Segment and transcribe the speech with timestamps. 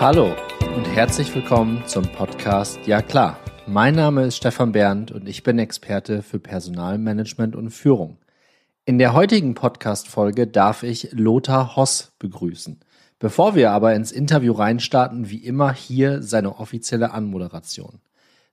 [0.00, 0.32] Hallo
[0.76, 3.36] und herzlich willkommen zum Podcast Ja klar.
[3.66, 8.18] Mein Name ist Stefan Berndt und ich bin Experte für Personalmanagement und Führung.
[8.84, 12.78] In der heutigen Podcast-Folge darf ich Lothar Hoss begrüßen.
[13.18, 17.98] Bevor wir aber ins Interview reinstarten, wie immer hier seine offizielle Anmoderation.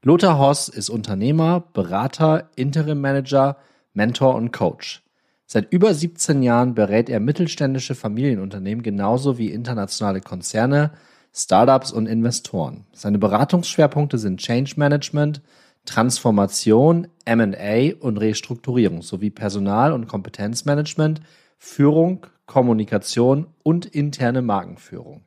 [0.02, 3.58] Lothar Hoss ist Unternehmer, Berater, Interim Manager,
[3.94, 5.04] Mentor und Coach.
[5.46, 10.90] Seit über 17 Jahren berät er mittelständische Familienunternehmen genauso wie internationale Konzerne,
[11.38, 12.86] Startups und Investoren.
[12.94, 15.42] Seine Beratungsschwerpunkte sind Change Management,
[15.84, 21.20] Transformation, M&A und Restrukturierung sowie Personal- und Kompetenzmanagement,
[21.58, 25.26] Führung, Kommunikation und interne Markenführung.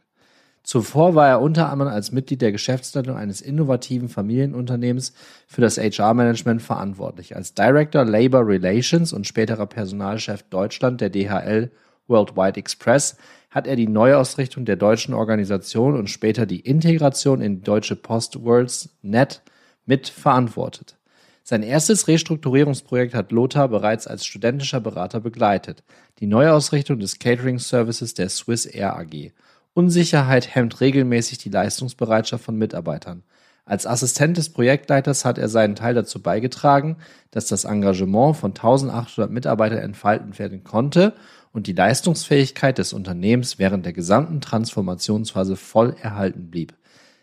[0.62, 5.12] Zuvor war er unter anderem als Mitglied der Geschäftsleitung eines innovativen Familienunternehmens
[5.46, 7.36] für das HR-Management verantwortlich.
[7.36, 11.70] Als Director Labor Relations und späterer Personalchef Deutschland der DHL
[12.06, 13.16] Worldwide Express
[13.50, 18.90] hat er die Neuausrichtung der deutschen Organisation und später die Integration in Deutsche Post Worlds
[19.02, 19.42] Net
[19.86, 20.96] mit verantwortet.
[21.42, 25.82] Sein erstes Restrukturierungsprojekt hat Lothar bereits als studentischer Berater begleitet,
[26.18, 29.32] die Neuausrichtung des Catering Services der Swiss Air AG.
[29.72, 33.22] Unsicherheit hemmt regelmäßig die Leistungsbereitschaft von Mitarbeitern.
[33.64, 36.96] Als Assistent des Projektleiters hat er seinen Teil dazu beigetragen,
[37.30, 41.14] dass das Engagement von 1800 Mitarbeitern entfalten werden konnte
[41.52, 46.74] und die Leistungsfähigkeit des Unternehmens während der gesamten Transformationsphase voll erhalten blieb.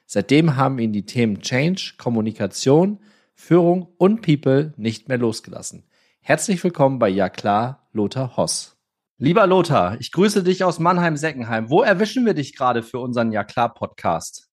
[0.05, 2.99] Seitdem haben ihn die Themen Change, Kommunikation,
[3.33, 5.83] Führung und People nicht mehr losgelassen.
[6.21, 8.77] Herzlich willkommen bei Ja klar, Lothar Hoss.
[9.17, 11.69] Lieber Lothar, ich grüße dich aus Mannheim-Seckenheim.
[11.69, 14.49] Wo erwischen wir dich gerade für unseren Ja klar Podcast?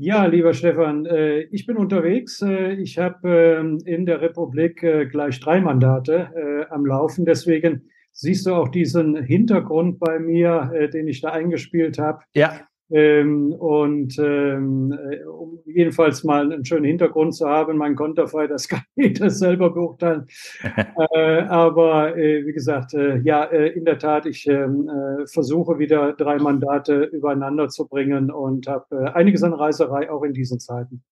[0.00, 2.40] Ja, lieber Stefan, äh, ich bin unterwegs.
[2.40, 7.24] Äh, ich habe ähm, in der Republik äh, gleich drei Mandate am Laufen.
[7.24, 12.22] Deswegen siehst du auch diesen Hintergrund bei mir, den ich da eingespielt habe.
[12.34, 12.60] Ja.
[12.90, 18.66] Ähm, und ähm, äh, um jedenfalls mal einen schönen Hintergrund zu haben, mein Konterfei, das
[18.68, 20.26] kann jeder selber beurteilen.
[21.14, 25.78] äh, aber äh, wie gesagt, äh, ja, äh, in der Tat, ich ähm, äh, versuche
[25.78, 31.02] wieder drei Mandate übereinander zu bringen und habe einiges an Reiserei auch in diesen Zeiten.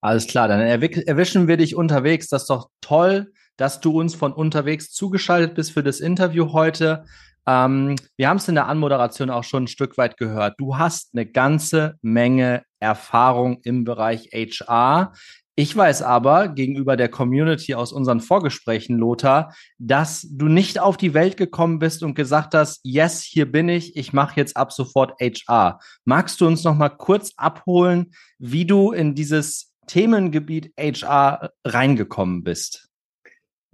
[0.00, 2.28] Alles klar, dann erwischen wir dich unterwegs.
[2.28, 7.04] Das ist doch toll, dass du uns von unterwegs zugeschaltet bist für das Interview heute.
[7.46, 10.54] Ähm, wir haben es in der Anmoderation auch schon ein Stück weit gehört.
[10.58, 15.12] Du hast eine ganze Menge Erfahrung im Bereich HR.
[15.56, 21.14] Ich weiß aber gegenüber der Community aus unseren Vorgesprächen, Lothar, dass du nicht auf die
[21.14, 25.12] Welt gekommen bist und gesagt hast, yes, hier bin ich, ich mache jetzt ab sofort
[25.20, 25.78] HR.
[26.04, 32.88] Magst du uns noch mal kurz abholen, wie du in dieses Themengebiet HR reingekommen bist?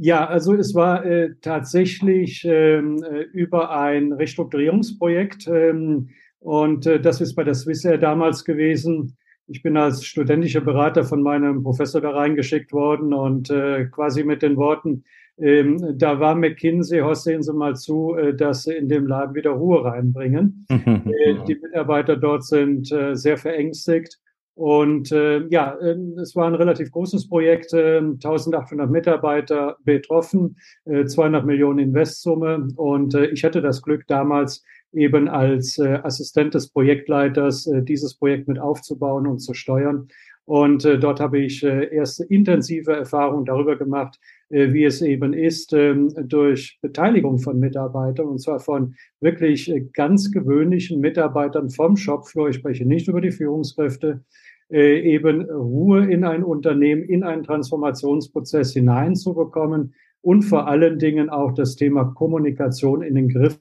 [0.02, 7.20] Ja, also es war äh, tatsächlich ähm, äh, über ein Restrukturierungsprojekt ähm, und äh, das
[7.20, 9.18] ist bei der Swissair damals gewesen.
[9.46, 14.40] Ich bin als studentischer Berater von meinem Professor da reingeschickt worden und äh, quasi mit
[14.40, 15.04] den Worten,
[15.36, 19.34] ähm, da war McKinsey, Horst, sehen Sie mal zu, äh, dass Sie in dem Laden
[19.34, 20.64] wieder Ruhe reinbringen.
[20.70, 24.18] äh, die Mitarbeiter dort sind äh, sehr verängstigt
[24.54, 31.04] und äh, ja, äh, es war ein relativ großes Projekt, äh, 1800 Mitarbeiter betroffen, äh,
[31.06, 32.68] 200 Millionen Investsumme.
[32.76, 34.62] Und äh, ich hatte das Glück, damals
[34.92, 40.08] eben als äh, Assistent des Projektleiters äh, dieses Projekt mit aufzubauen und zu steuern.
[40.44, 44.18] Und äh, dort habe ich äh, erste intensive Erfahrungen darüber gemacht,
[44.48, 49.80] äh, wie es eben ist, äh, durch Beteiligung von Mitarbeitern, und zwar von wirklich äh,
[49.92, 54.24] ganz gewöhnlichen Mitarbeitern vom Shopfloor, ich spreche nicht über die Führungskräfte,
[54.70, 61.52] äh, eben Ruhe in ein Unternehmen, in einen Transformationsprozess hineinzubekommen und vor allen Dingen auch
[61.52, 63.58] das Thema Kommunikation in den Griff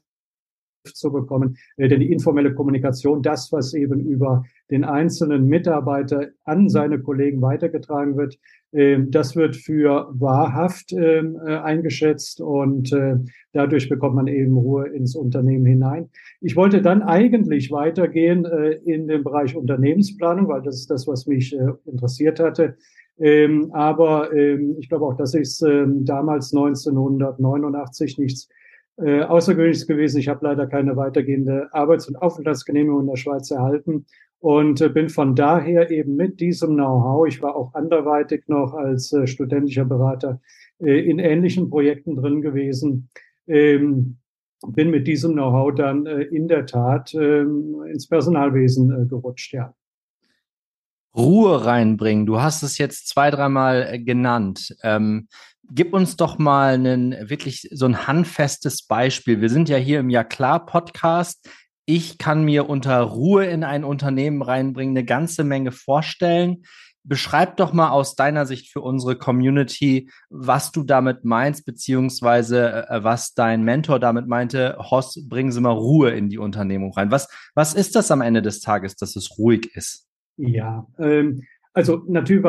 [0.86, 1.58] zu bekommen.
[1.78, 7.42] Äh, denn die informelle Kommunikation, das, was eben über den einzelnen Mitarbeiter an seine Kollegen
[7.42, 8.38] weitergetragen wird,
[8.72, 13.18] äh, das wird für wahrhaft ähm, äh, eingeschätzt und äh,
[13.54, 16.10] dadurch bekommt man eben Ruhe ins Unternehmen hinein.
[16.42, 18.46] Ich wollte dann eigentlich weitergehen
[18.86, 21.56] in den Bereich Unternehmensplanung, weil das ist das, was mich
[21.86, 22.76] interessiert hatte.
[23.20, 28.48] Ähm, aber ähm, ich glaube auch, das ist ähm, damals 1989 nichts
[29.02, 30.20] äh, außergewöhnliches gewesen.
[30.20, 34.06] Ich habe leider keine weitergehende Arbeits- und Aufenthaltsgenehmigung in der Schweiz erhalten
[34.40, 39.12] und äh, bin von daher eben mit diesem Know-how, ich war auch anderweitig noch als
[39.14, 40.42] äh, studentischer Berater
[40.80, 43.10] äh, in ähnlichen Projekten drin gewesen,
[43.48, 44.18] ähm,
[44.68, 49.74] bin mit diesem Know-how dann äh, in der Tat ähm, ins Personalwesen äh, gerutscht, ja.
[51.16, 52.26] Ruhe reinbringen.
[52.26, 54.76] Du hast es jetzt zwei, dreimal genannt.
[54.84, 55.28] Ähm,
[55.72, 59.42] gib uns doch mal einen wirklich so ein handfestes Beispiel.
[59.42, 61.48] Wir sind ja hier im Ja klar Podcast.
[61.86, 66.64] ich kann mir unter Ruhe in ein Unternehmen reinbringen eine ganze Menge vorstellen.
[67.04, 73.04] Beschreib doch mal aus deiner Sicht für unsere Community, was du damit meinst, beziehungsweise äh,
[73.04, 74.78] was dein Mentor damit meinte.
[74.78, 77.10] Hoss, bringen Sie mal Ruhe in die Unternehmung rein.
[77.10, 80.08] Was, was ist das am Ende des Tages, dass es ruhig ist?
[80.38, 81.42] Ja, ähm,
[81.74, 82.44] also natürlich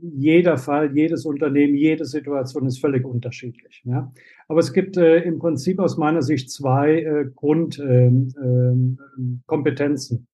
[0.00, 3.82] jeder Fall, jedes Unternehmen, jede Situation ist völlig unterschiedlich.
[3.84, 4.12] Ja?
[4.48, 10.26] Aber es gibt äh, im Prinzip aus meiner Sicht zwei äh, Grundkompetenzen ähm,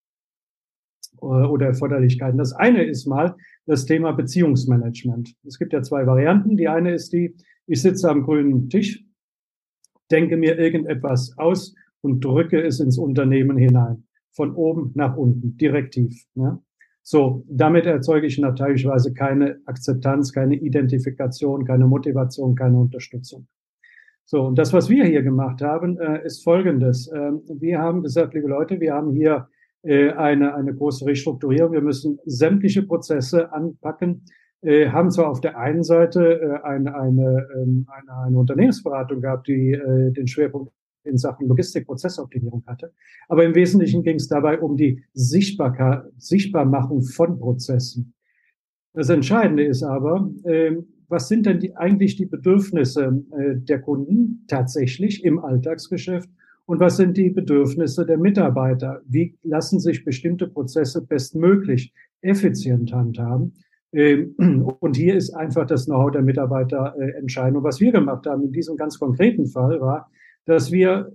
[1.23, 2.39] ähm, äh, oder Erforderlichkeiten.
[2.39, 3.37] Das eine ist mal
[3.67, 5.35] das Thema Beziehungsmanagement.
[5.47, 6.57] Es gibt ja zwei Varianten.
[6.57, 7.35] Die eine ist die,
[7.67, 9.05] ich sitze am grünen Tisch,
[10.11, 14.05] denke mir irgendetwas aus und drücke es ins Unternehmen hinein.
[14.33, 16.27] Von oben nach unten, direktiv.
[16.35, 16.63] Ja?
[17.03, 23.47] So, damit erzeuge ich natürlichweise keine Akzeptanz, keine Identifikation, keine Motivation, keine Unterstützung.
[24.25, 27.11] So, und das, was wir hier gemacht haben, äh, ist Folgendes.
[27.11, 29.49] Ähm, wir haben gesagt, liebe Leute, wir haben hier
[29.83, 31.73] äh, eine, eine große Restrukturierung.
[31.73, 34.25] Wir müssen sämtliche Prozesse anpacken,
[34.61, 39.49] äh, haben zwar auf der einen Seite äh, eine, eine, ähm, eine, eine Unternehmensberatung gehabt,
[39.49, 40.73] die äh, den Schwerpunkt
[41.05, 42.93] in Sachen Logistikprozessoptimierung hatte.
[43.29, 48.15] Aber im Wesentlichen ging es dabei um die Sichtbarkeit, Sichtbarmachung von Prozessen.
[48.95, 50.77] Das Entscheidende ist aber, äh,
[51.09, 56.29] was sind denn die, eigentlich die Bedürfnisse äh, der Kunden tatsächlich im Alltagsgeschäft
[56.67, 59.01] und was sind die Bedürfnisse der Mitarbeiter?
[59.07, 63.55] Wie lassen sich bestimmte Prozesse bestmöglich effizient handhaben?
[63.93, 64.35] Ähm,
[64.81, 67.57] und hier ist einfach das Know-how der Mitarbeiter äh, entscheidend.
[67.57, 70.11] Und was wir gemacht haben in diesem ganz konkreten Fall war,
[70.49, 71.13] dass wir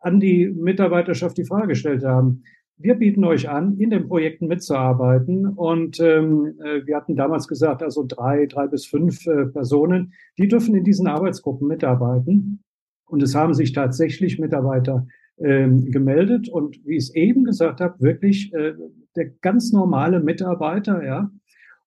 [0.00, 2.42] an die Mitarbeiterschaft die Frage gestellt haben,
[2.76, 5.46] wir bieten euch an, in den Projekten mitzuarbeiten.
[5.46, 10.48] Und ähm, äh, wir hatten damals gesagt, also drei, drei bis fünf äh, Personen, die
[10.48, 12.64] dürfen in diesen Arbeitsgruppen mitarbeiten.
[13.06, 15.06] Und es haben sich tatsächlich Mitarbeiter
[15.38, 16.48] ähm, gemeldet.
[16.48, 18.74] Und wie ich es eben gesagt habe, wirklich äh,
[19.14, 21.30] der ganz normale Mitarbeiter, ja.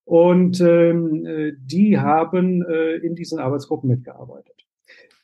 [0.05, 4.56] Und ähm, äh, die haben äh, in diesen Arbeitsgruppen mitgearbeitet.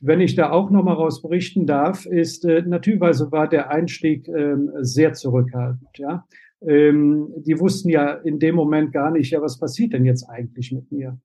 [0.06, 4.70] Wenn ich da auch nochmal raus berichten darf, ist äh, natürlich war der Einstieg ähm,
[4.82, 5.88] sehr zurückhaltend.
[5.96, 6.26] Ja,
[6.60, 10.74] ähm, die wussten ja in dem Moment gar nicht, ja, was passiert denn jetzt eigentlich
[10.74, 11.18] mit mir?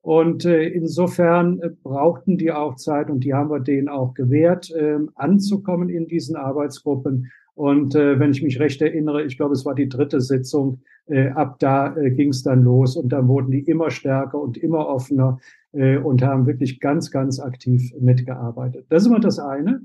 [0.00, 4.72] Und äh, insofern äh, brauchten die auch Zeit und die haben wir denen auch gewährt,
[4.72, 7.30] äh, anzukommen in diesen Arbeitsgruppen.
[7.54, 11.28] Und äh, wenn ich mich recht erinnere, ich glaube, es war die dritte Sitzung, äh,
[11.28, 14.88] ab da äh, ging es dann los und dann wurden die immer stärker und immer
[14.88, 15.38] offener
[15.76, 18.86] äh, und haben wirklich ganz, ganz aktiv mitgearbeitet.
[18.88, 19.82] Das ist immer das eine.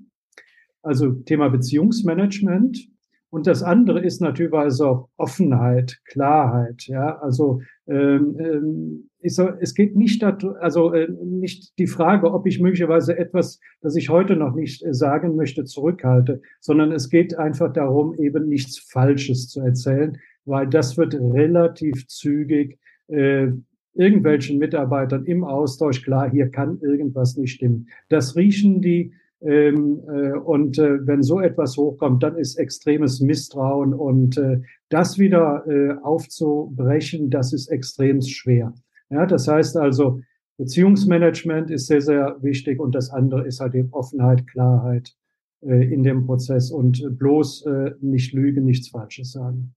[0.81, 2.87] Also Thema Beziehungsmanagement.
[3.29, 6.87] Und das andere ist natürlich auch Offenheit, Klarheit.
[6.87, 12.33] Ja, also ähm, ähm, ist so, es geht nicht dazu, also äh, nicht die Frage,
[12.33, 17.09] ob ich möglicherweise etwas, das ich heute noch nicht äh, sagen möchte, zurückhalte, sondern es
[17.09, 23.47] geht einfach darum, eben nichts Falsches zu erzählen, weil das wird relativ zügig äh,
[23.93, 27.87] irgendwelchen Mitarbeitern im Austausch klar, hier kann irgendwas nicht stimmen.
[28.09, 29.13] Das riechen die.
[29.43, 35.17] Ähm, äh, und äh, wenn so etwas hochkommt, dann ist extremes Misstrauen und äh, das
[35.17, 38.71] wieder äh, aufzubrechen, das ist extrem schwer.
[39.09, 40.21] Ja, das heißt also,
[40.57, 45.15] Beziehungsmanagement ist sehr, sehr wichtig und das andere ist halt eben Offenheit, Klarheit
[45.61, 49.73] äh, in dem Prozess und bloß äh, nicht lügen, nichts Falsches sagen.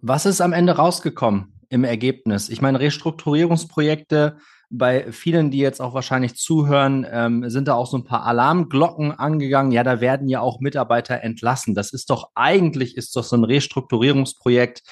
[0.00, 1.55] Was ist am Ende rausgekommen?
[1.68, 2.48] Im Ergebnis.
[2.48, 4.36] Ich meine, Restrukturierungsprojekte
[4.68, 9.12] bei vielen, die jetzt auch wahrscheinlich zuhören, ähm, sind da auch so ein paar Alarmglocken
[9.12, 9.70] angegangen.
[9.72, 11.74] Ja, da werden ja auch Mitarbeiter entlassen.
[11.74, 14.82] Das ist doch eigentlich, ist doch so ein Restrukturierungsprojekt,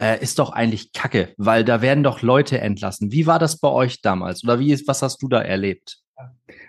[0.00, 3.12] äh, ist doch eigentlich Kacke, weil da werden doch Leute entlassen.
[3.12, 4.42] Wie war das bei euch damals?
[4.42, 5.98] Oder wie ist, was hast du da erlebt?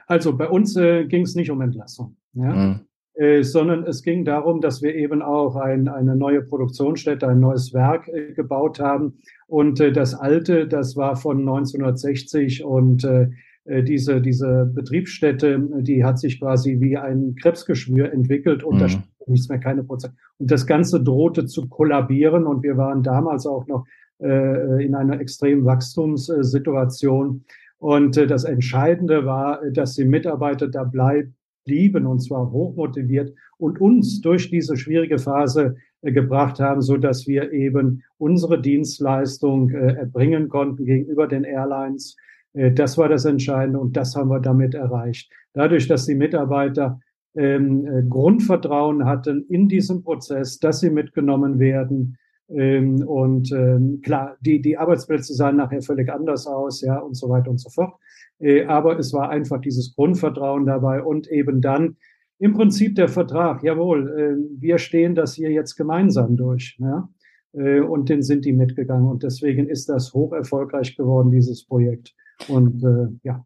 [0.06, 2.18] Also bei uns äh, ging es nicht um Entlassung.
[2.34, 2.54] Ja?
[2.54, 2.88] Mhm.
[3.16, 7.72] Äh, sondern es ging darum, dass wir eben auch ein, eine neue Produktionsstätte, ein neues
[7.72, 9.20] Werk äh, gebaut haben.
[9.54, 13.30] Und äh, das alte, das war von 1960 und äh,
[13.66, 18.80] äh, diese, diese Betriebsstätte, die hat sich quasi wie ein Krebsgeschwür entwickelt und mhm.
[18.80, 18.88] da
[19.28, 20.16] nichts mehr, keine Prozent.
[20.40, 23.86] Und das Ganze drohte zu kollabieren und wir waren damals auch noch
[24.24, 27.44] äh, in einer extremen Wachstumssituation.
[27.78, 33.80] Und äh, das Entscheidende war, dass die Mitarbeiter da bleiben blieben und zwar hochmotiviert und
[33.80, 39.94] uns durch diese schwierige Phase äh, gebracht haben, so dass wir eben unsere Dienstleistung äh,
[39.94, 42.18] erbringen konnten gegenüber den Airlines.
[42.54, 45.32] Äh, das war das Entscheidende und das haben wir damit erreicht.
[45.54, 47.00] Dadurch, dass die Mitarbeiter
[47.36, 52.18] ähm, äh, Grundvertrauen hatten in diesem Prozess, dass sie mitgenommen werden,
[52.50, 57.30] ähm, und ähm, klar, die, die Arbeitsplätze sahen nachher völlig anders aus, ja, und so
[57.30, 57.94] weiter und so fort.
[58.40, 61.98] Äh, aber es war einfach dieses Grundvertrauen dabei und eben dann
[62.40, 66.78] im Prinzip der Vertrag, jawohl, äh, wir stehen das hier jetzt gemeinsam durch.
[66.80, 67.10] Ja?
[67.54, 69.08] Äh, und den sind die mitgegangen.
[69.08, 72.14] Und deswegen ist das hoch erfolgreich geworden, dieses Projekt.
[72.48, 73.46] Und äh, ja,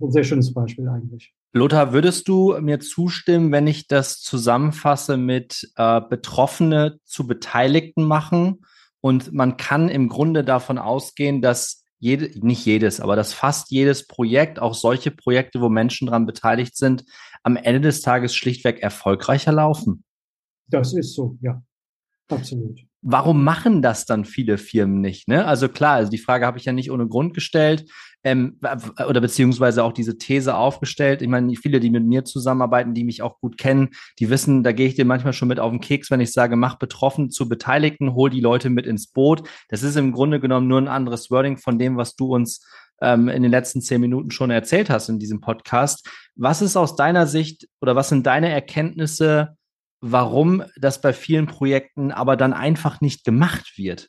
[0.00, 1.34] ein sehr schönes Beispiel eigentlich.
[1.52, 8.60] Lothar, würdest du mir zustimmen, wenn ich das zusammenfasse mit äh, Betroffene zu Beteiligten machen?
[9.00, 14.06] Und man kann im Grunde davon ausgehen, dass jede, nicht jedes, aber dass fast jedes
[14.06, 17.04] Projekt, auch solche Projekte, wo Menschen daran beteiligt sind,
[17.42, 20.04] am Ende des Tages schlichtweg erfolgreicher laufen.
[20.68, 21.62] Das ist so, ja.
[22.30, 22.80] Absolut.
[23.00, 25.28] Warum machen das dann viele Firmen nicht?
[25.28, 25.46] Ne?
[25.46, 27.90] Also klar, also die Frage habe ich ja nicht ohne Grund gestellt
[28.24, 28.58] ähm,
[29.08, 31.22] oder beziehungsweise auch diese These aufgestellt.
[31.22, 34.72] Ich meine, viele, die mit mir zusammenarbeiten, die mich auch gut kennen, die wissen, da
[34.72, 37.48] gehe ich dir manchmal schon mit auf den Keks, wenn ich sage, mach betroffen zu
[37.48, 39.48] Beteiligten, hol die Leute mit ins Boot.
[39.68, 42.66] Das ist im Grunde genommen nur ein anderes Wording von dem, was du uns
[43.00, 46.08] ähm, in den letzten zehn Minuten schon erzählt hast in diesem Podcast.
[46.34, 49.56] Was ist aus deiner Sicht oder was sind deine Erkenntnisse?
[50.00, 54.08] warum das bei vielen Projekten aber dann einfach nicht gemacht wird.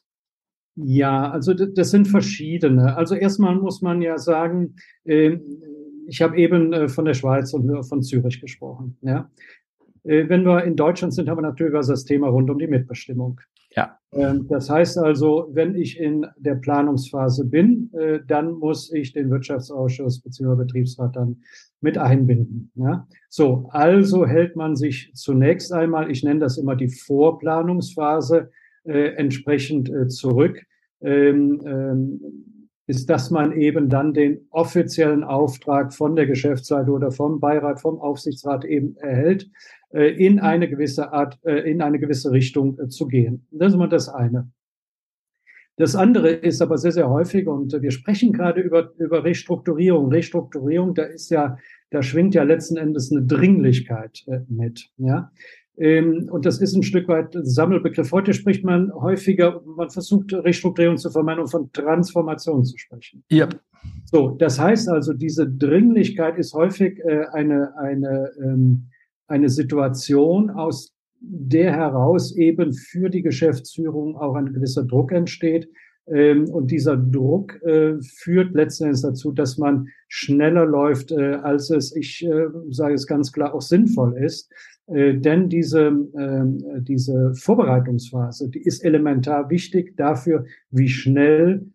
[0.82, 2.96] Ja, also das sind verschiedene.
[2.96, 5.42] Also erstmal muss man ja sagen, ähm,
[6.08, 8.98] ich habe eben äh, von der Schweiz und von Zürich gesprochen.
[9.02, 9.30] Ja.
[10.04, 13.42] Äh, wenn wir in Deutschland sind, haben wir natürlich das Thema rund um die Mitbestimmung.
[13.76, 14.00] Ja.
[14.14, 19.30] Ähm, das heißt also, wenn ich in der Planungsphase bin, äh, dann muss ich den
[19.30, 20.56] Wirtschaftsausschuss bzw.
[20.56, 21.42] Betriebsrat dann
[21.82, 22.72] mit einbinden.
[22.76, 23.08] Ja?
[23.28, 29.90] So, also hält man sich zunächst einmal, ich nenne das immer die Vorplanungsphase, äh, entsprechend
[29.90, 30.64] äh, zurück,
[31.02, 32.22] ähm, ähm,
[32.88, 38.00] ist, dass man eben dann den offiziellen Auftrag von der Geschäftsleitung oder vom Beirat, vom
[38.00, 39.48] Aufsichtsrat eben erhält,
[39.94, 43.46] äh, in eine gewisse Art, äh, in eine gewisse Richtung äh, zu gehen.
[43.52, 44.50] Das ist immer das eine.
[45.78, 50.12] Das andere ist aber sehr, sehr häufig und wir sprechen gerade über, über Restrukturierung.
[50.12, 51.58] Restrukturierung, da ist ja,
[51.92, 55.32] da schwingt ja letzten Endes eine Dringlichkeit äh, mit, ja.
[55.80, 58.12] Ähm, und das ist ein Stück weit Sammelbegriff.
[58.12, 63.24] Heute spricht man häufiger, man versucht Restrukturierung zu vermeiden, um von Transformation zu sprechen.
[63.30, 63.48] Ja.
[64.04, 68.88] So, das heißt also, diese Dringlichkeit ist häufig äh, eine, eine, ähm,
[69.28, 75.70] eine Situation, aus der heraus eben für die Geschäftsführung auch ein gewisser Druck entsteht.
[76.08, 81.96] Ähm, und dieser Druck äh, führt letztendlich dazu, dass man schneller läuft, äh, als es,
[81.96, 82.28] ich
[82.70, 84.52] sage es ganz klar, auch sinnvoll ist.
[84.92, 91.68] Denn diese, ähm, diese Vorbereitungsphase, die ist elementar wichtig dafür, wie schnell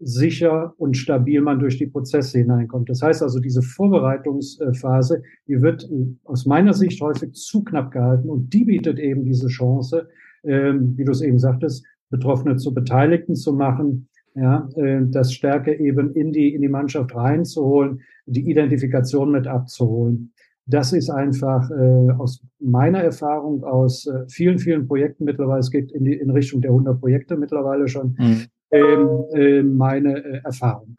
[0.00, 2.88] sicher und stabil man durch die Prozesse hineinkommt.
[2.88, 5.88] Das heißt also, diese Vorbereitungsphase, die wird
[6.24, 10.08] aus meiner Sicht häufig zu knapp gehalten und die bietet eben diese Chance,
[10.42, 15.78] ähm, wie du es eben sagtest, Betroffene zu Beteiligten zu machen, ja, äh, das Stärke
[15.78, 20.32] eben in die, in die Mannschaft reinzuholen, die Identifikation mit abzuholen.
[20.70, 25.92] Das ist einfach äh, aus meiner Erfahrung aus äh, vielen, vielen Projekten mittlerweile, es geht
[25.92, 30.96] in, die, in Richtung der 100 Projekte mittlerweile schon, mhm ähm, äh, meine äh, Erfahrung.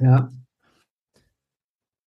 [0.00, 0.32] Ja.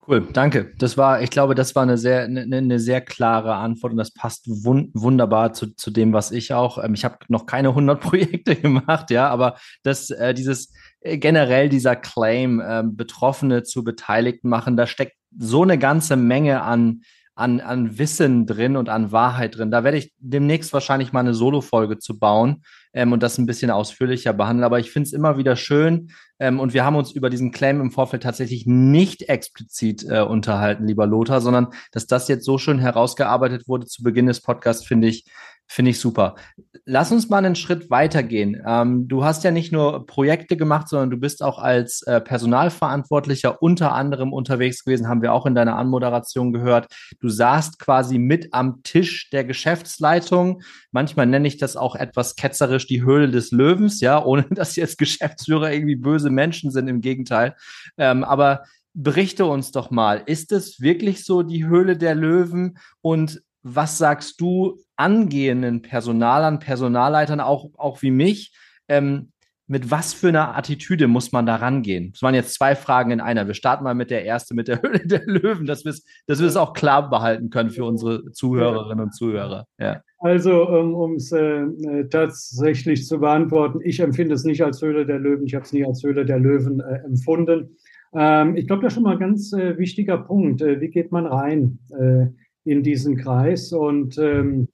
[0.08, 0.74] Cool, danke.
[0.80, 4.12] Das war, ich glaube, das war eine sehr, eine, eine sehr klare Antwort und das
[4.12, 6.84] passt wun wunderbar zu, zu dem, was ich auch.
[6.84, 11.70] Ähm, ich habe noch keine 100 Projekte gemacht, ja, aber das, äh, dieses äh, generell
[11.70, 17.02] dieser Claim, äh, Betroffene zu Beteiligten machen, da steckt so eine ganze Menge an
[17.34, 19.72] an, an Wissen drin und an Wahrheit drin.
[19.72, 22.62] Da werde ich demnächst wahrscheinlich mal eine Solo-Folge zu bauen,
[22.94, 24.64] ähm, und das ein bisschen ausführlicher behandeln.
[24.64, 26.12] Aber ich finde es immer wieder schön.
[26.40, 30.88] Ähm, und wir haben uns über diesen Claim im Vorfeld tatsächlich nicht explizit äh, unterhalten,
[30.88, 35.08] lieber Lothar, sondern dass das jetzt so schön herausgearbeitet wurde zu Beginn des Podcasts, finde
[35.08, 35.26] ich,
[35.74, 36.36] Finde ich super.
[36.84, 38.62] Lass uns mal einen Schritt weitergehen.
[38.68, 43.64] Ähm, du hast ja nicht nur Projekte gemacht, sondern du bist auch als äh, Personalverantwortlicher
[43.64, 46.88] unter anderem unterwegs gewesen, haben wir auch in deiner Anmoderation gehört.
[47.22, 50.62] Du saßt quasi mit am Tisch der Geschäftsleitung.
[50.92, 54.98] Manchmal nenne ich das auch etwas ketzerisch die Höhle des Löwens, ja, ohne dass jetzt
[54.98, 57.56] Geschäftsführer irgendwie böse Menschen sind, im Gegenteil.
[57.98, 58.64] Ähm, aber
[58.94, 64.42] berichte uns doch mal, ist es wirklich so die Höhle der Löwen und was sagst
[64.42, 68.54] du angehenden Personalern, Personalleitern, auch, auch wie mich?
[68.88, 69.32] Ähm,
[69.68, 72.12] mit was für einer Attitüde muss man da rangehen?
[72.12, 73.48] Das waren jetzt zwei Fragen in einer.
[73.48, 76.56] Wir starten mal mit der ersten, mit der Höhle der Löwen, dass wir es dass
[76.56, 79.66] auch klar behalten können für unsere Zuhörerinnen und Zuhörer.
[79.80, 80.02] Ja.
[80.20, 81.66] Also, um es äh,
[82.10, 85.86] tatsächlich zu beantworten, ich empfinde es nicht als Höhle der Löwen, ich habe es nie
[85.86, 87.78] als Höhle der Löwen äh, empfunden.
[88.14, 90.62] Ähm, ich glaube, das ist schon mal ein ganz äh, wichtiger Punkt.
[90.62, 91.80] Äh, wie geht man rein?
[91.98, 92.28] Äh,
[92.64, 93.72] in diesen Kreis.
[93.72, 94.68] Und ähm,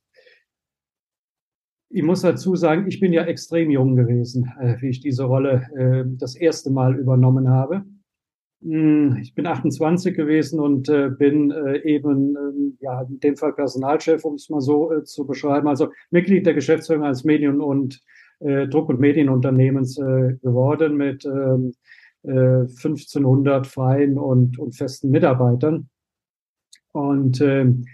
[1.90, 5.68] ich muss dazu sagen, ich bin ja extrem jung gewesen, äh, wie ich diese Rolle
[5.76, 7.84] äh, das erste Mal übernommen habe.
[8.62, 13.54] Hm, ich bin 28 gewesen und äh, bin äh, eben, äh, ja, in dem Fall
[13.54, 18.02] Personalchef, um es mal so äh, zu beschreiben, also Mitglied der Geschäftsführung eines Medien- und
[18.40, 21.74] äh, Druck- und Medienunternehmens äh, geworden mit ähm,
[22.24, 25.90] äh, 1500 freien und, und festen Mitarbeitern.
[26.92, 27.86] Und ähm,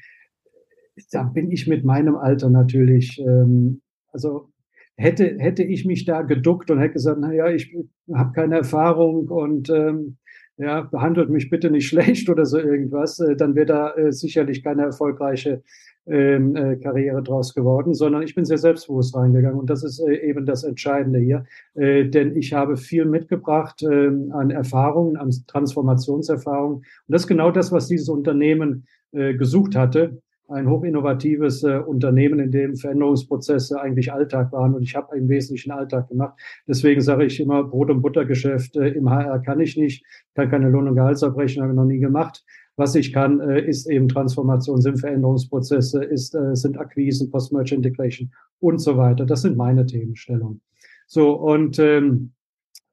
[1.12, 3.82] da bin ich mit meinem Alter natürlich, ähm,
[4.14, 4.50] also
[4.96, 7.76] hätte, hätte ich mich da geduckt und hätte gesagt, na ja, ich
[8.14, 10.18] habe keine Erfahrung und ähm,
[10.58, 14.64] ja, behandelt mich bitte nicht schlecht oder so irgendwas, äh, dann wäre da äh, sicherlich
[14.64, 15.64] keine erfolgreiche
[16.06, 20.16] ähm, äh, Karriere draus geworden, sondern ich bin sehr selbstbewusst reingegangen und das ist äh,
[20.18, 26.78] eben das Entscheidende hier, äh, denn ich habe viel mitgebracht äh, an Erfahrungen, an Transformationserfahrungen.
[26.78, 30.22] Und das ist genau das, was dieses Unternehmen äh, gesucht hatte
[30.54, 34.74] ein hochinnovatives äh, Unternehmen, in dem Veränderungsprozesse eigentlich Alltag waren.
[34.74, 36.40] Und ich habe im Wesentlichen Alltag gemacht.
[36.68, 40.06] Deswegen sage ich immer, Brot- und Buttergeschäft äh, im HR kann ich nicht,
[40.36, 42.44] kann keine Lohn- und Gehaltsabrechnung, habe ich noch nie gemacht.
[42.76, 48.32] Was ich kann, äh, ist eben Transformation, sind Veränderungsprozesse, ist, äh, sind Akquisen, Post-Merge Integration
[48.60, 49.26] und so weiter.
[49.26, 50.62] Das sind meine Themenstellungen.
[51.06, 52.32] So, und ähm,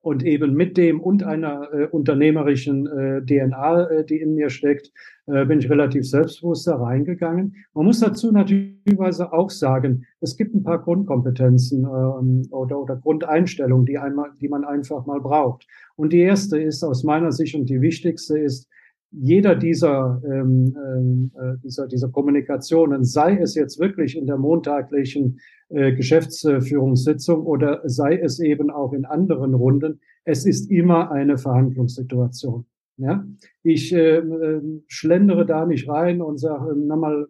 [0.02, 4.92] und eben mit dem und einer äh, unternehmerischen äh, DNA, äh, die in mir steckt,
[5.26, 7.54] äh, bin ich relativ selbstbewusst da reingegangen.
[7.74, 13.86] Man muss dazu natürlich auch sagen, es gibt ein paar Grundkompetenzen ähm, oder, oder Grundeinstellungen,
[13.86, 15.66] die, einmal, die man einfach mal braucht.
[15.96, 18.68] Und die erste ist aus meiner Sicht und die wichtigste ist,
[19.12, 25.40] jeder dieser, ähm, ähm, äh, dieser, dieser Kommunikationen, sei es jetzt wirklich in der montaglichen
[25.68, 32.66] äh, Geschäftsführungssitzung oder sei es eben auch in anderen Runden, es ist immer eine Verhandlungssituation.
[32.98, 33.24] Ja?
[33.62, 37.26] Ich äh, äh, schlendere da nicht rein und sage, na mal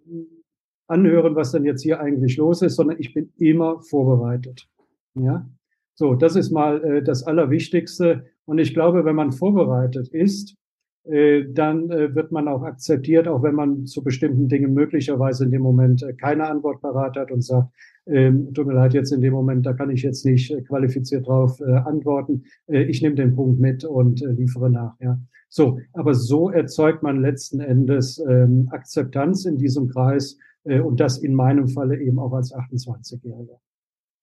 [0.87, 4.69] anhören, was denn jetzt hier eigentlich los ist, sondern ich bin immer vorbereitet.
[5.15, 5.49] Ja?
[5.95, 8.27] So, das ist mal äh, das Allerwichtigste.
[8.45, 10.60] Und ich glaube, wenn man vorbereitet ist, äh,
[11.05, 15.63] dann äh, wird man auch akzeptiert, auch wenn man zu bestimmten Dingen möglicherweise in dem
[15.63, 17.73] Moment äh, keine Antwort parat hat und sagt,
[18.07, 21.61] ähm, tut mir leid, jetzt in dem Moment, da kann ich jetzt nicht qualifiziert drauf
[21.61, 22.45] antworten.
[22.67, 24.99] ich nehme den Punkt mit und liefere nach.
[25.01, 25.19] Ja.
[25.49, 31.35] So, aber so erzeugt man letzten Endes ähm, Akzeptanz in diesem Kreis und das in
[31.35, 33.59] meinem Falle eben auch als 28-Jähriger.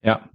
[0.01, 0.29] Ja.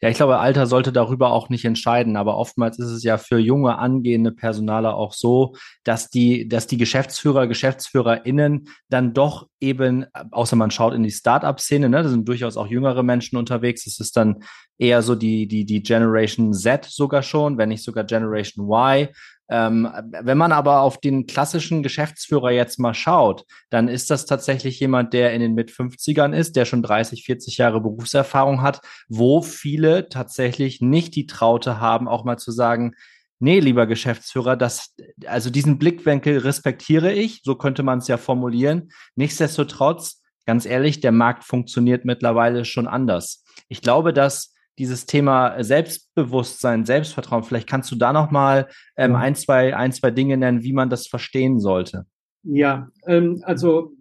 [0.00, 3.38] Ja, ich glaube, Alter sollte darüber auch nicht entscheiden, aber oftmals ist es ja für
[3.38, 10.56] junge angehende Personaler auch so, dass die, dass die Geschäftsführer, GeschäftsführerInnen dann doch eben, außer
[10.56, 13.86] man schaut in die Startup-Szene, ne, da sind durchaus auch jüngere Menschen unterwegs.
[13.86, 14.42] Es ist dann
[14.78, 19.08] eher so die, die, die Generation Z sogar schon, wenn nicht sogar Generation Y,
[19.50, 19.88] ähm,
[20.22, 25.14] wenn man aber auf den klassischen Geschäftsführer jetzt mal schaut, dann ist das tatsächlich jemand,
[25.14, 30.80] der in den Mit-50ern ist, der schon 30, 40 Jahre Berufserfahrung hat, wo viele tatsächlich
[30.80, 32.94] nicht die Traute haben, auch mal zu sagen,
[33.40, 34.94] nee, lieber Geschäftsführer, das,
[35.26, 38.90] also diesen Blickwinkel respektiere ich, so könnte man es ja formulieren.
[39.14, 43.44] Nichtsdestotrotz, ganz ehrlich, der Markt funktioniert mittlerweile schon anders.
[43.68, 47.42] Ich glaube, dass dieses Thema Selbstbewusstsein, Selbstvertrauen.
[47.42, 50.88] Vielleicht kannst du da noch mal ähm, ein, zwei, ein, zwei Dinge nennen, wie man
[50.88, 52.06] das verstehen sollte.
[52.44, 53.92] Ja, ähm, also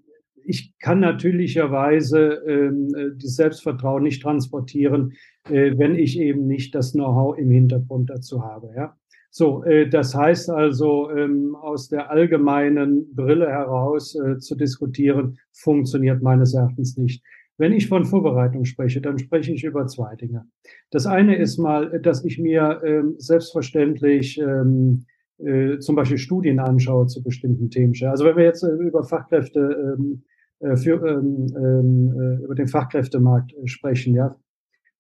[0.45, 5.13] ich kann natürlicherweise ähm, äh, das Selbstvertrauen nicht transportieren,
[5.49, 8.71] äh, wenn ich eben nicht das Know-how im Hintergrund dazu habe.
[8.75, 8.95] Ja,
[9.29, 16.23] so, äh, das heißt also ähm, aus der allgemeinen Brille heraus äh, zu diskutieren, funktioniert
[16.23, 17.23] meines Erachtens nicht.
[17.57, 20.45] Wenn ich von Vorbereitung spreche, dann spreche ich über zwei Dinge.
[20.91, 25.05] Das eine ist mal, dass ich mir ähm, selbstverständlich ähm,
[25.39, 27.93] äh, zum Beispiel Studien anschaue zu bestimmten Themen.
[28.05, 30.23] Also wenn wir jetzt äh, über Fachkräfte ähm,
[30.59, 34.35] äh, für, ähm, ähm, äh, über den Fachkräftemarkt äh, sprechen, ja,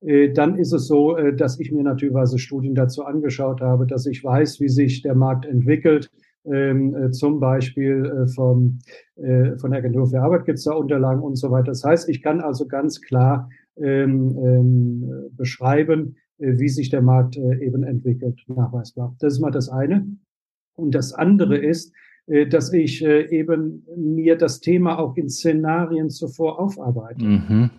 [0.01, 4.23] äh, dann ist es so, dass ich mir natürlich Studien dazu angeschaut habe, dass ich
[4.23, 6.11] weiß, wie sich der Markt entwickelt,
[6.51, 8.79] ähm, äh, zum Beispiel äh, vom,
[9.15, 11.67] äh, von der Agentur für Arbeit gibt es da Unterlagen und so weiter.
[11.67, 17.37] Das heißt, ich kann also ganz klar ähm, ähm, beschreiben, äh, wie sich der Markt
[17.37, 19.15] äh, eben entwickelt, nachweisbar.
[19.19, 20.07] Das ist mal das eine.
[20.75, 21.93] Und das andere ist,
[22.27, 27.23] äh, dass ich eben mir das Thema auch in Szenarien zuvor aufarbeite.
[27.23, 27.69] Mhm.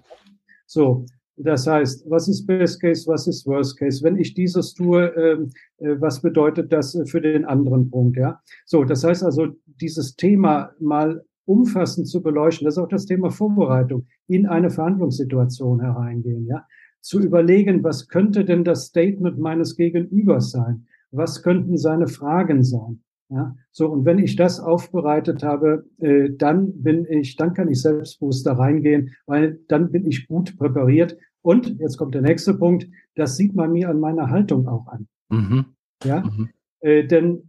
[0.66, 1.07] So,
[1.38, 4.03] das heißt, was ist Best Case, was ist Worst Case?
[4.03, 8.16] Wenn ich dieses tue, ähm, äh, was bedeutet das für den anderen Punkt?
[8.16, 8.85] Ja, so.
[8.85, 9.48] Das heißt also,
[9.81, 15.81] dieses Thema mal umfassend zu beleuchten, das ist auch das Thema Vorbereitung, in eine Verhandlungssituation
[15.81, 16.46] hereingehen.
[16.46, 16.66] Ja,
[17.01, 20.87] zu überlegen, was könnte denn das Statement meines Gegenübers sein?
[21.11, 23.03] Was könnten seine Fragen sein?
[23.31, 27.83] Ja, so und wenn ich das aufbereitet habe, äh, dann bin ich, dann kann ich
[27.83, 32.88] selbstbewusst da reingehen, weil dann bin ich gut präpariert und jetzt kommt der nächste Punkt,
[33.14, 35.09] das sieht man mir an meiner Haltung auch an.
[35.29, 35.66] Mhm.
[36.05, 36.51] Ja, mhm.
[36.81, 37.42] Äh, denn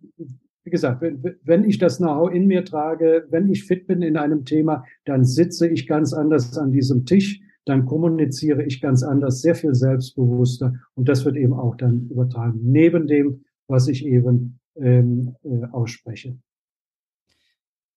[0.63, 4.17] wie gesagt, wenn, wenn ich das Know-how in mir trage, wenn ich fit bin in
[4.17, 9.41] einem Thema, dann sitze ich ganz anders an diesem Tisch, dann kommuniziere ich ganz anders,
[9.41, 14.60] sehr viel selbstbewusster und das wird eben auch dann übertragen, neben dem, was ich eben
[14.75, 16.38] ähm, äh, ausspreche.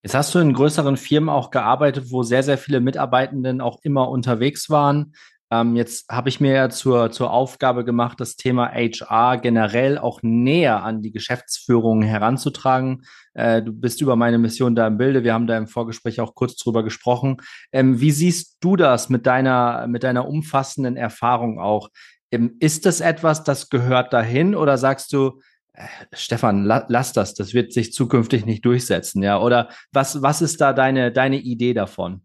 [0.02, 4.08] Jetzt hast du in größeren Firmen auch gearbeitet, wo sehr, sehr viele Mitarbeitenden auch immer
[4.08, 5.12] unterwegs waren.
[5.52, 10.20] Ähm, jetzt habe ich mir ja zur, zur Aufgabe gemacht, das Thema HR generell auch
[10.22, 13.02] näher an die Geschäftsführung heranzutragen.
[13.34, 15.24] Äh, du bist über meine Mission da im Bilde.
[15.24, 17.36] Wir haben da im Vorgespräch auch kurz drüber gesprochen.
[17.70, 21.90] Ähm, wie siehst du das mit deiner, mit deiner umfassenden Erfahrung auch?
[22.30, 25.42] Ähm, ist das etwas, das gehört dahin oder sagst du,
[25.74, 25.84] äh,
[26.14, 29.38] Stefan, la, lass das, das wird sich zukünftig nicht durchsetzen, ja?
[29.38, 32.22] Oder was, was ist da deine, deine Idee davon?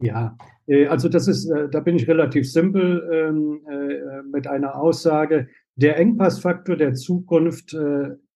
[0.00, 4.76] Ja, äh, also das ist, äh, da bin ich relativ simpel ähm, äh, mit einer
[4.76, 5.48] Aussage.
[5.76, 7.76] Der Engpassfaktor der Zukunft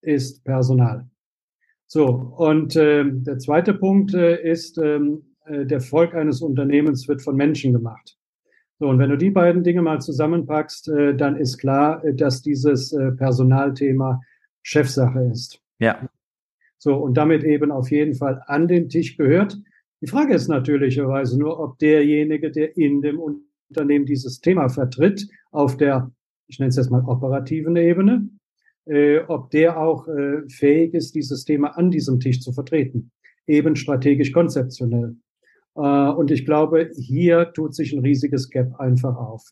[0.01, 1.09] ist Personal.
[1.88, 7.72] So, und ähm, der zweite Punkt ist, ähm, der Erfolg eines Unternehmens wird von Menschen
[7.72, 8.16] gemacht.
[8.79, 14.20] So, und wenn du die beiden Dinge mal zusammenpackst, dann ist klar, dass dieses Personalthema
[14.62, 15.61] Chefsache ist.
[15.81, 16.09] Ja.
[16.79, 19.59] So, und damit eben auf jeden Fall an den Tisch gehört.
[20.02, 25.76] Die Frage ist natürlicherweise nur, ob derjenige, der in dem Unternehmen dieses Thema vertritt, auf
[25.76, 26.10] der,
[26.48, 28.28] ich nenne es jetzt mal operativen Ebene,
[28.86, 33.12] äh, ob der auch äh, fähig ist, dieses Thema an diesem Tisch zu vertreten,
[33.46, 35.14] eben strategisch konzeptionell.
[35.76, 39.44] Äh, und ich glaube, hier tut sich ein riesiges Gap einfach auf.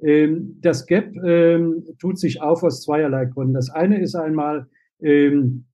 [0.00, 3.54] Ähm, das Gap ähm, tut sich auf aus zweierlei Gründen.
[3.54, 4.68] Das eine ist einmal,
[5.00, 5.64] ähm,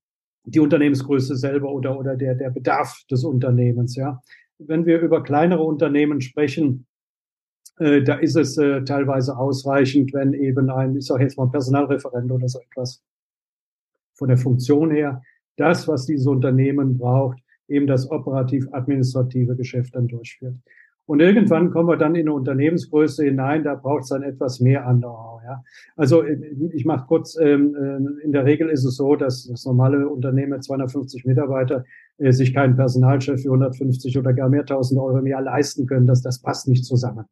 [0.47, 3.97] die Unternehmensgröße selber oder, oder der, der Bedarf des Unternehmens.
[3.97, 4.23] Ja.
[4.59, 6.87] Wenn wir über kleinere Unternehmen sprechen,
[7.79, 12.31] äh, da ist es äh, teilweise ausreichend, wenn eben ein, ich sage jetzt mal Personalreferent
[12.31, 13.03] oder so etwas
[14.15, 15.21] von der Funktion her,
[15.57, 20.55] das, was dieses Unternehmen braucht, eben das operativ-administrative Geschäft dann durchführt.
[21.07, 24.87] Und irgendwann kommen wir dann in eine Unternehmensgröße hinein, da braucht es dann etwas mehr
[24.87, 25.36] an Know-how.
[25.47, 25.63] Ja.
[25.95, 26.37] Also äh,
[26.73, 30.51] ich mache kurz, ähm, äh, in der Regel ist es so, dass das normale Unternehmen
[30.51, 31.85] mit 250 Mitarbeiter
[32.19, 36.09] äh, sich keinen Personalchef für 150 oder gar mehr tausend Euro im Jahr leisten können.
[36.09, 37.27] Das, das passt nicht zusammen.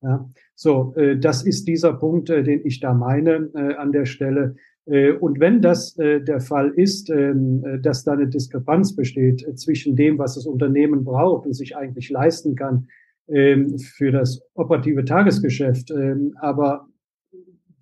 [0.00, 0.28] Ja.
[0.56, 4.56] So, das ist dieser Punkt, den ich da meine an der Stelle.
[4.84, 10.18] Und wenn das der Fall ist, ähm, äh, dass da eine Diskrepanz besteht zwischen dem,
[10.18, 12.88] was das Unternehmen braucht und sich eigentlich leisten kann,
[13.28, 15.92] ähm, für das operative Tagesgeschäft,
[16.40, 16.88] aber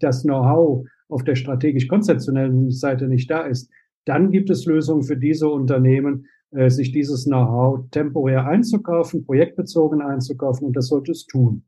[0.03, 3.71] das Know-how auf der strategisch-konzeptionellen Seite nicht da ist,
[4.05, 10.67] dann gibt es Lösungen für diese Unternehmen, äh, sich dieses Know-how temporär einzukaufen, projektbezogen einzukaufen
[10.67, 11.65] und das sollte es tun.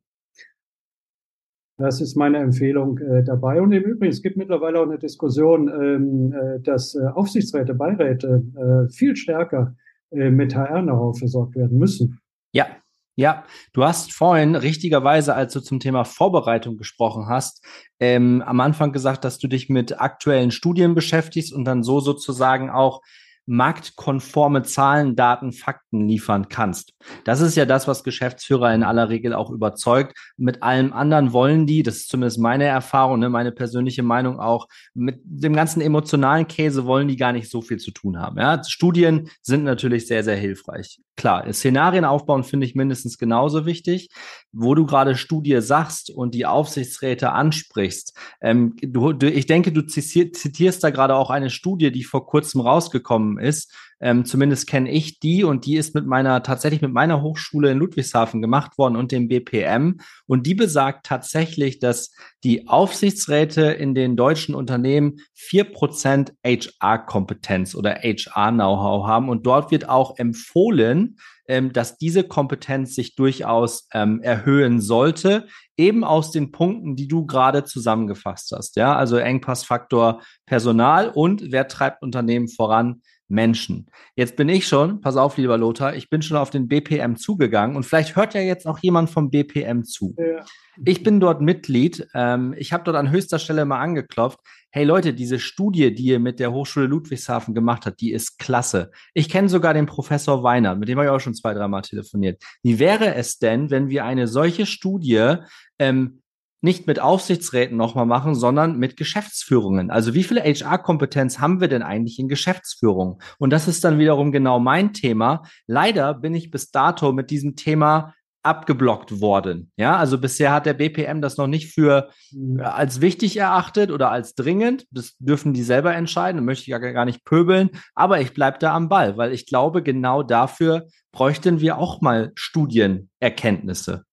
[1.78, 3.60] Das ist meine Empfehlung äh, dabei.
[3.60, 8.44] Und im Übrigen, es gibt mittlerweile auch eine Diskussion, ähm, äh, dass äh, Aufsichtsräte, Beiräte
[8.54, 9.74] äh, viel stärker
[10.10, 12.20] äh, mit HR-Know-how versorgt werden müssen.
[12.52, 12.66] Ja,
[13.14, 17.64] ja, du hast vorhin richtigerweise, als du zum Thema Vorbereitung gesprochen hast,
[18.00, 22.70] ähm, am Anfang gesagt, dass du dich mit aktuellen Studien beschäftigst und dann so sozusagen
[22.70, 23.02] auch
[23.46, 26.94] marktkonforme Zahlen, Daten, Fakten liefern kannst.
[27.24, 30.16] Das ist ja das, was Geschäftsführer in aller Regel auch überzeugt.
[30.36, 34.68] Mit allem anderen wollen die, das ist zumindest meine Erfahrung, ne, meine persönliche Meinung auch,
[34.94, 38.38] mit dem ganzen emotionalen Käse wollen die gar nicht so viel zu tun haben.
[38.38, 38.62] Ja?
[38.64, 41.00] Studien sind natürlich sehr, sehr hilfreich.
[41.16, 44.08] Klar, Szenarien aufbauen finde ich mindestens genauso wichtig.
[44.50, 49.82] Wo du gerade Studie sagst und die Aufsichtsräte ansprichst, ähm, du, du, ich denke, du
[49.86, 53.72] zitierst da gerade auch eine Studie, die vor kurzem rausgekommen gekommen ist.
[54.00, 57.78] Ähm, zumindest kenne ich die und die ist mit meiner, tatsächlich mit meiner Hochschule in
[57.78, 60.00] Ludwigshafen gemacht worden und dem BPM.
[60.26, 67.94] Und die besagt tatsächlich, dass die Aufsichtsräte in den deutschen Unternehmen vier Prozent HR-Kompetenz oder
[67.94, 69.28] HR-Know-how haben.
[69.28, 71.16] Und dort wird auch empfohlen,
[71.46, 77.26] ähm, dass diese Kompetenz sich durchaus ähm, erhöhen sollte, eben aus den Punkten, die du
[77.26, 78.76] gerade zusammengefasst hast.
[78.76, 83.02] Ja, also Engpassfaktor Personal und wer treibt Unternehmen voran?
[83.32, 83.86] Menschen.
[84.14, 87.76] Jetzt bin ich schon, pass auf, lieber Lothar, ich bin schon auf den BPM zugegangen
[87.76, 90.14] und vielleicht hört ja jetzt auch jemand vom BPM zu.
[90.18, 90.44] Ja.
[90.84, 92.06] Ich bin dort Mitglied.
[92.14, 94.38] Ähm, ich habe dort an höchster Stelle mal angeklopft.
[94.70, 98.90] Hey Leute, diese Studie, die ihr mit der Hochschule Ludwigshafen gemacht habt, die ist klasse.
[99.12, 102.42] Ich kenne sogar den Professor Weiner, mit dem habe ich auch schon zwei, dreimal telefoniert.
[102.62, 105.36] Wie wäre es denn, wenn wir eine solche Studie
[105.78, 106.21] ähm,
[106.62, 109.90] nicht mit Aufsichtsräten nochmal machen, sondern mit Geschäftsführungen.
[109.90, 113.20] Also wie viel HR-Kompetenz haben wir denn eigentlich in Geschäftsführung?
[113.38, 115.42] Und das ist dann wiederum genau mein Thema.
[115.66, 119.70] Leider bin ich bis dato mit diesem Thema abgeblockt worden.
[119.76, 122.58] Ja, also bisher hat der BPM das noch nicht für mhm.
[122.58, 124.86] äh, als wichtig erachtet oder als dringend.
[124.90, 126.38] Das dürfen die selber entscheiden.
[126.38, 127.70] Da möchte ich ja gar nicht pöbeln.
[127.94, 132.32] Aber ich bleibe da am Ball, weil ich glaube, genau dafür bräuchten wir auch mal
[132.34, 134.04] Studienerkenntnisse.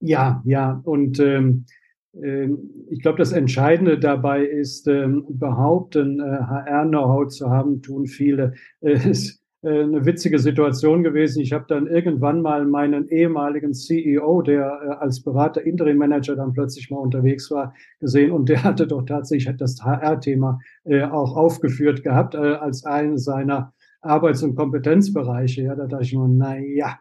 [0.00, 0.80] Ja, ja.
[0.84, 1.64] Und ähm,
[2.12, 2.48] äh,
[2.90, 8.54] ich glaube, das Entscheidende dabei ist, ähm, behaupten, äh, HR-Know-how zu haben, tun viele.
[8.80, 9.12] Äh,
[9.62, 11.40] äh, eine witzige Situation gewesen.
[11.42, 16.52] Ich habe dann irgendwann mal meinen ehemaligen CEO, der äh, als Berater Interim Manager dann
[16.52, 22.02] plötzlich mal unterwegs war, gesehen und der hatte doch tatsächlich das HR-Thema äh, auch aufgeführt
[22.04, 25.62] gehabt als einen seiner Arbeits- und Kompetenzbereiche.
[25.62, 26.98] Ja, da dachte ich nur, na ja.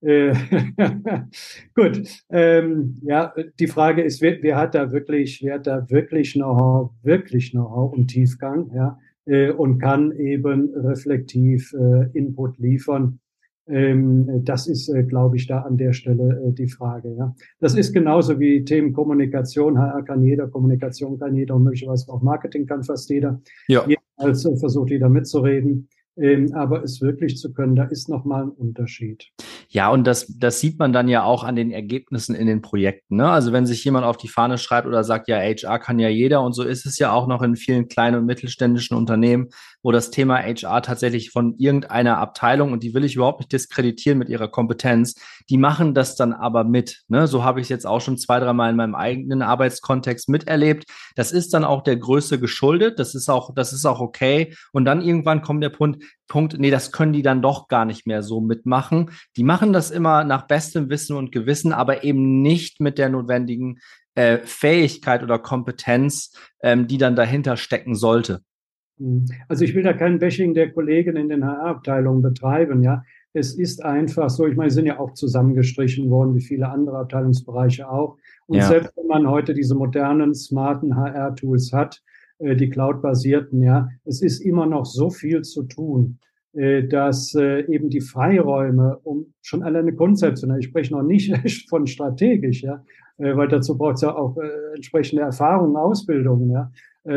[0.00, 0.32] Äh,
[1.74, 6.34] gut, ähm, ja, die Frage ist, wer, wer hat da wirklich, wer hat da wirklich
[6.34, 8.98] Know-how, wirklich Know-how und Tiefgang, ja?
[9.26, 13.20] äh, und kann eben reflektiv äh, Input liefern.
[13.68, 17.14] Ähm, das ist, äh, glaube ich, da an der Stelle äh, die Frage.
[17.16, 17.34] Ja.
[17.60, 19.78] Das ist genauso wie Themen Kommunikation.
[19.78, 23.42] HR kann jeder, Kommunikation kann jeder und möglicherweise auch Marketing kann fast jeder.
[23.66, 23.84] Ja.
[23.86, 25.88] Jedenfalls äh, versucht jeder mitzureden.
[26.20, 29.28] Ähm, aber es wirklich zu können, da ist nochmal ein Unterschied.
[29.68, 33.16] Ja, und das, das sieht man dann ja auch an den Ergebnissen in den Projekten.
[33.16, 33.28] Ne?
[33.28, 36.42] Also wenn sich jemand auf die Fahne schreibt oder sagt, ja, HR kann ja jeder
[36.42, 39.48] und so ist es ja auch noch in vielen kleinen und mittelständischen Unternehmen,
[39.82, 44.18] wo das Thema HR tatsächlich von irgendeiner Abteilung, und die will ich überhaupt nicht diskreditieren
[44.18, 45.14] mit ihrer Kompetenz,
[45.48, 47.02] die machen das dann aber mit.
[47.08, 47.26] Ne?
[47.26, 50.84] So habe ich es jetzt auch schon zwei, dreimal in meinem eigenen Arbeitskontext miterlebt.
[51.14, 52.98] Das ist dann auch der Größe geschuldet.
[52.98, 54.54] Das ist auch, das ist auch okay.
[54.72, 58.06] Und dann irgendwann kommt der Punkt, Punkt, nee, das können die dann doch gar nicht
[58.06, 59.10] mehr so mitmachen.
[59.36, 63.78] Die machen das immer nach bestem Wissen und Gewissen, aber eben nicht mit der notwendigen
[64.14, 68.42] äh, Fähigkeit oder Kompetenz, ähm, die dann dahinter stecken sollte.
[68.98, 69.26] Hm.
[69.48, 73.02] Also ich will da kein Bashing der Kollegen in den HR-Abteilungen betreiben, ja.
[73.34, 76.98] Es ist einfach so, ich meine, sie sind ja auch zusammengestrichen worden, wie viele andere
[76.98, 78.16] Abteilungsbereiche auch.
[78.46, 78.66] Und ja.
[78.66, 82.02] selbst wenn man heute diese modernen, smarten HR-Tools hat,
[82.38, 86.18] äh, die Cloud-basierten, ja, es ist immer noch so viel zu tun,
[86.52, 91.32] äh, dass äh, eben die Freiräume, um schon alleine konzeptionell, ich spreche noch nicht
[91.68, 92.82] von strategisch, ja,
[93.20, 94.36] weil dazu braucht es ja auch
[94.76, 96.70] entsprechende Erfahrungen, Ausbildungen, ja,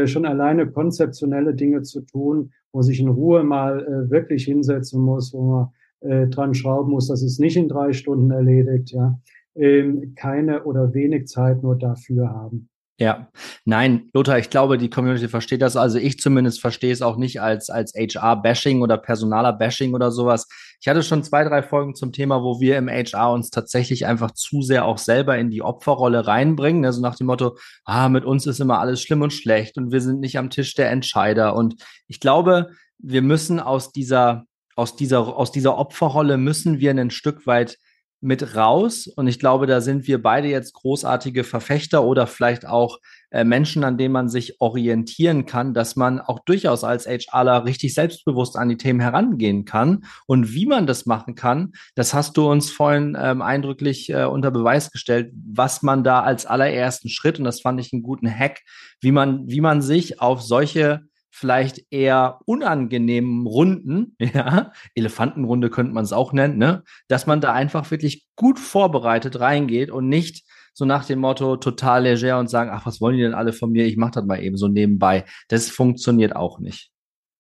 [0.06, 5.42] schon alleine konzeptionelle Dinge zu tun, wo sich in Ruhe mal wirklich hinsetzen muss, wo
[5.42, 9.20] man dran schrauben muss, dass es nicht in drei Stunden erledigt, ja,
[9.56, 12.70] ähm, keine oder wenig Zeit nur dafür haben.
[13.02, 13.30] Ja,
[13.66, 15.76] nein, Lothar, ich glaube, die Community versteht das.
[15.76, 20.48] Also ich zumindest verstehe es auch nicht als, als HR-Bashing oder Personaler-Bashing oder sowas.
[20.82, 24.32] Ich hatte schon zwei, drei Folgen zum Thema, wo wir im HR uns tatsächlich einfach
[24.32, 26.86] zu sehr auch selber in die Opferrolle reinbringen.
[26.86, 30.02] Also nach dem Motto, ah, mit uns ist immer alles schlimm und schlecht und wir
[30.02, 31.56] sind nicht am Tisch der Entscheider.
[31.56, 31.76] Und
[32.08, 37.46] ich glaube, wir müssen aus dieser, aus dieser, aus dieser Opferrolle müssen wir ein Stück
[37.46, 37.78] weit
[38.22, 39.08] mit raus.
[39.08, 43.00] Und ich glaube, da sind wir beide jetzt großartige Verfechter oder vielleicht auch
[43.32, 47.94] äh, Menschen, an denen man sich orientieren kann, dass man auch durchaus als HRler richtig
[47.94, 50.06] selbstbewusst an die Themen herangehen kann.
[50.28, 54.52] Und wie man das machen kann, das hast du uns vorhin ähm, eindrücklich äh, unter
[54.52, 58.60] Beweis gestellt, was man da als allerersten Schritt, und das fand ich einen guten Hack,
[59.00, 61.02] wie man, wie man sich auf solche
[61.32, 67.54] vielleicht eher unangenehmen Runden, ja, Elefantenrunde könnte man es auch nennen, ne, dass man da
[67.54, 72.70] einfach wirklich gut vorbereitet reingeht und nicht so nach dem Motto total leger und sagen,
[72.74, 73.86] ach, was wollen die denn alle von mir?
[73.86, 75.26] Ich mache das mal eben so nebenbei.
[75.48, 76.92] Das funktioniert auch nicht.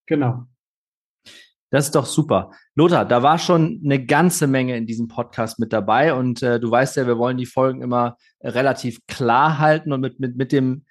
[0.05, 0.45] Genau.
[1.69, 2.51] Das ist doch super.
[2.75, 6.69] Lothar, da war schon eine ganze Menge in diesem Podcast mit dabei und äh, du
[6.69, 10.83] weißt ja, wir wollen die Folgen immer relativ klar halten und mit, mit, mit dem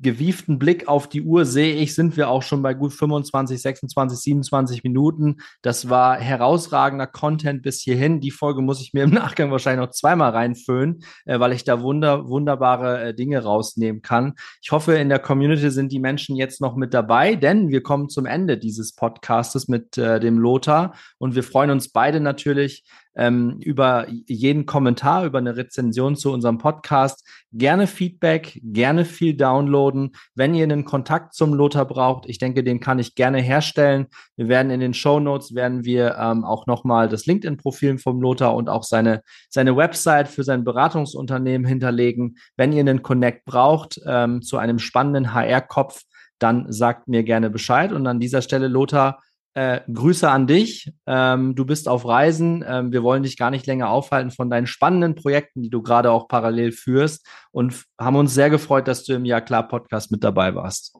[0.00, 4.18] gewieften Blick auf die Uhr sehe ich, sind wir auch schon bei gut 25, 26,
[4.18, 5.36] 27 Minuten.
[5.62, 8.20] Das war herausragender Content bis hierhin.
[8.20, 11.82] Die Folge muss ich mir im Nachgang wahrscheinlich noch zweimal reinfüllen, äh, weil ich da
[11.82, 14.34] wunder, wunderbare äh, Dinge rausnehmen kann.
[14.62, 18.08] Ich hoffe, in der Community sind die Menschen jetzt noch mit dabei, denn wir kommen
[18.08, 22.84] zum Ende dieses Podcastes mit äh, dem Lothar und wir freuen uns beide natürlich,
[23.18, 27.28] ähm, über jeden Kommentar, über eine Rezension zu unserem Podcast.
[27.52, 30.12] Gerne Feedback, gerne viel downloaden.
[30.34, 34.06] Wenn ihr einen Kontakt zum Lothar braucht, ich denke, den kann ich gerne herstellen.
[34.36, 38.54] Wir werden in den Show Notes werden wir ähm, auch nochmal das LinkedIn-Profil vom Lothar
[38.54, 42.38] und auch seine, seine Website für sein Beratungsunternehmen hinterlegen.
[42.56, 46.02] Wenn ihr einen Connect braucht ähm, zu einem spannenden HR-Kopf,
[46.38, 47.92] dann sagt mir gerne Bescheid.
[47.92, 49.20] Und an dieser Stelle, Lothar,
[49.58, 50.92] äh, Grüße an dich.
[51.06, 52.64] Ähm, du bist auf Reisen.
[52.66, 56.12] Ähm, wir wollen dich gar nicht länger aufhalten von deinen spannenden Projekten, die du gerade
[56.12, 60.22] auch parallel führst und haben uns sehr gefreut, dass du im Ja klar Podcast mit
[60.22, 60.96] dabei warst.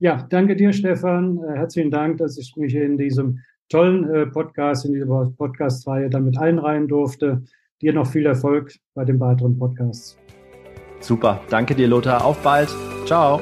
[0.00, 1.38] Ja, danke dir, Stefan.
[1.44, 3.38] Äh, herzlichen Dank, dass ich mich in diesem
[3.68, 7.44] tollen äh, Podcast, in dieser Podcast-Reihe damit einreihen durfte.
[7.80, 10.18] dir noch viel Erfolg bei den weiteren Podcasts.
[10.98, 12.24] Super, danke dir, Lothar.
[12.24, 12.68] Auf bald.
[13.06, 13.40] Ciao.